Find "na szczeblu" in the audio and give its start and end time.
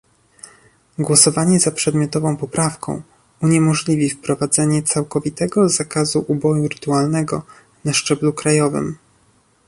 7.85-8.33